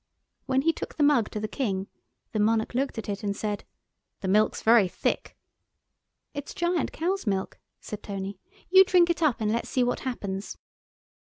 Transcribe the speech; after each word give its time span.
When 0.47 0.63
he 0.63 0.73
took 0.73 0.95
the 0.95 1.03
mug 1.03 1.29
to 1.29 1.39
the 1.39 1.47
King 1.47 1.87
the 2.31 2.39
monarch 2.39 2.73
looked 2.73 2.97
at 2.97 3.07
it, 3.07 3.21
and 3.21 3.37
said— 3.37 3.63
"The 4.21 4.27
milk's 4.27 4.63
very 4.63 4.87
thick." 4.87 5.37
"It's 6.33 6.55
giant 6.55 6.91
cow's 6.91 7.27
milk," 7.27 7.59
said 7.79 8.01
Tony, 8.01 8.39
"you 8.71 8.83
drink 8.83 9.11
it 9.11 9.21
up 9.21 9.39
and 9.41 9.51
let's 9.51 9.69
see 9.69 9.83
what 9.83 9.99
happens." 9.99 10.57